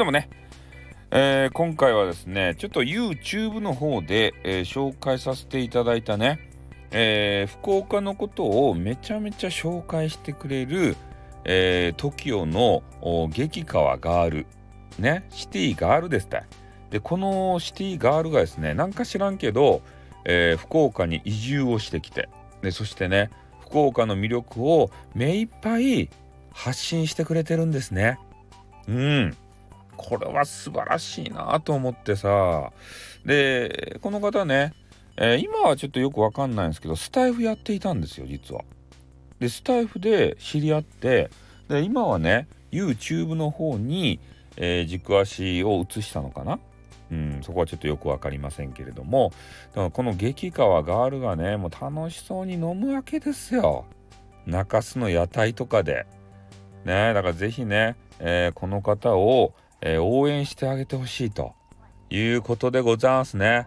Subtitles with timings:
[0.00, 0.30] どうもね、
[1.10, 6.40] えー、今回はですね、ちょっと YouTube の方で、えー、紹介させていただいたね、
[6.90, 10.96] えー、福岡のことをめちゃめちゃ紹介してくれる、
[11.44, 14.46] えー、TOKIO の激川ガール、
[14.98, 16.44] ね、シティガールですた
[16.88, 19.82] で、このシティガールがですね、なんか知らんけど、
[20.24, 22.30] えー、福岡に移住をしてきて、
[22.62, 23.28] で、そしてね、
[23.60, 26.08] 福岡の魅力を目いっぱい
[26.54, 28.18] 発信してくれてるんですね。
[28.88, 29.36] うん。
[30.00, 32.72] これは素晴らしいなと思ってさ。
[33.26, 34.72] で、この方ね、
[35.18, 38.62] えー、今はちょっとよくわかんないんですけど、スタイフやっていたんですよ、実は。
[39.38, 41.28] で、スタイフで知り合って、
[41.68, 44.20] で、今はね、YouTube の方に、
[44.56, 46.58] えー、軸足を移したのかな
[47.10, 49.32] うん、そこはちょっとよく分かりませんけれども
[49.74, 53.84] この激川ガールがねもう楽しそうに飲むわけですよ
[54.46, 56.06] 中洲の屋台とかで
[56.84, 61.54] ねだから是非ね、えー、この方を、えー、応援してあげてほしいと
[62.10, 63.66] いうことでございますね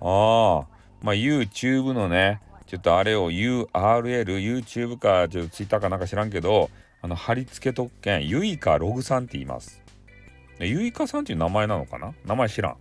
[0.00, 0.66] ああ
[1.02, 3.68] まあ YouTube のねちょっとあれを URL
[4.38, 6.70] YouTube かちょっと Twitter かなんか知らんけど
[7.02, 9.80] あの貼り付け特権ユイカログさんって言います
[10.66, 12.14] ゆいかさんっていう名前なのかな？
[12.26, 12.76] 名前知らん。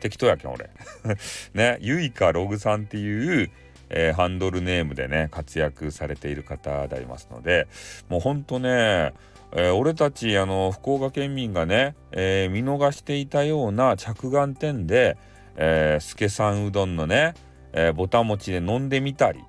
[0.00, 0.70] 適当やけん俺。
[1.54, 3.50] ね、ゆいかログさんっていう、
[3.90, 7.66] えー、ハンドルネームでね、活躍されている方でありますので、
[8.08, 9.12] もうほんとね、
[9.52, 15.16] えー、俺たちあの福岡県民がね、えー、見逃していたような着眼点で、
[15.56, 17.34] えー、助さんうどんのね、
[17.72, 19.42] えー、ぼたもちで飲んでみたり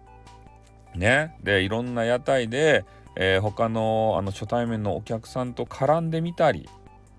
[0.96, 1.36] ね。
[1.44, 6.68] でいろんな屋台で、えー、他のあの初対面のお客さんと絡んでみたり。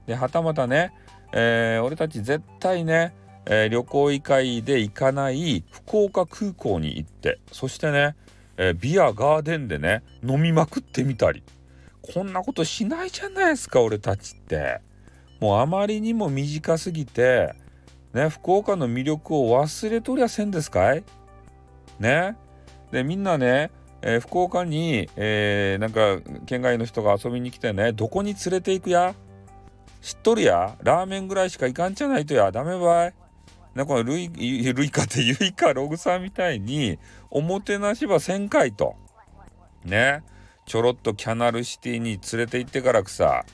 [0.06, 0.92] ではたまたね、
[1.32, 3.14] えー、俺たち絶対ね、
[3.46, 7.38] えー、旅行以外で行かない福岡空港に行って。
[7.52, 8.16] そしてね、
[8.56, 11.42] えー、ビアガーデンでね飲みまくってみたり。
[12.02, 14.80] こんなことしないじゃないですか俺たちって。
[15.40, 17.54] もうあまりにも短すぎて
[18.12, 21.02] ね福岡の魅力を忘れとりゃせんですかい？
[21.98, 22.36] ね？
[22.90, 23.70] でみんなね
[24.02, 29.14] えー、福岡に、えー、なんか県外の人が遊びに来てねどこに連れて行くや？
[30.00, 30.76] 知っとるや？
[30.82, 32.50] ラーメンぐらいしかいかんじゃないとや？
[32.50, 33.14] ダメばい。
[33.74, 34.28] なこのルイ
[34.72, 36.98] ルイカってユイカログさんみたいに
[37.30, 38.96] おもてなしは1000回と。
[39.84, 40.22] ね？
[40.70, 43.44] ちょろっとキャナルシティに連れて行ってからくさ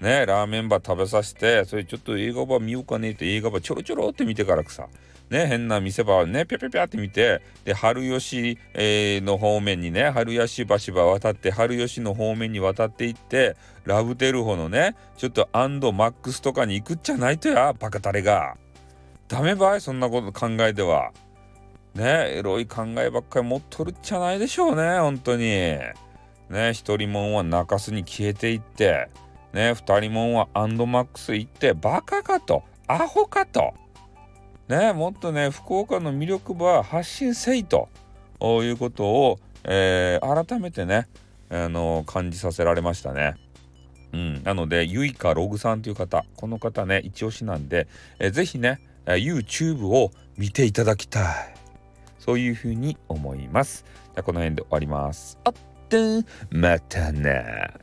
[0.00, 4.88] ねラーメンば食べさせてそれちょっと映画ば見ようかねって映画ばちょろちょろって見てからくさ
[5.28, 13.56] ね、変な見せ場ね、ぴゃぴゃぴゃって見て、で、春吉、えー、の方面にね、春吉橋場渡って、春吉の方面に渡っていって、
[13.86, 18.56] ラブテルホのね、ちょっとアンドマックスとかに行くっちゃないとや、バカタレが。
[19.26, 21.12] ダメばい、そんなこと考えては。
[21.94, 25.78] ね、エロい考えばっかり持っとるっちゃないでしょうね、本当に。
[26.52, 29.08] ね、一人もんは中洲に消えていって、
[29.52, 33.72] ね、二人もんはアンドマックス行って、バカかと、アホかと。
[34.68, 37.88] ね、もっとね福岡の魅力は発信せいと
[38.40, 41.08] いうことを、えー、改めてね、
[41.50, 43.34] あの感じさせられましたね。
[44.12, 47.88] うん、なのでゆいかログさんという方この方ね一押しなんで、
[48.18, 51.54] えー、ぜひね YouTube を見ていただきたい
[52.18, 53.84] そういうふうに思います。
[54.14, 55.38] じゃこの辺で終わります。
[56.50, 57.81] またな